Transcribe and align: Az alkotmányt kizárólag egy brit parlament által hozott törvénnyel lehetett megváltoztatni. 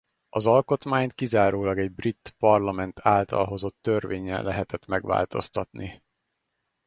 Az 0.29 0.45
alkotmányt 0.45 1.13
kizárólag 1.13 1.77
egy 1.79 1.91
brit 1.91 2.35
parlament 2.37 2.99
által 3.05 3.45
hozott 3.45 3.77
törvénnyel 3.81 4.43
lehetett 4.43 4.85
megváltoztatni. 4.85 6.03